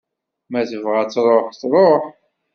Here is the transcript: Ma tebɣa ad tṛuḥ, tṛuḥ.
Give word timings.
Ma 0.51 0.61
tebɣa 0.69 0.97
ad 1.03 1.09
tṛuḥ, 1.13 1.45
tṛuḥ. 1.61 2.03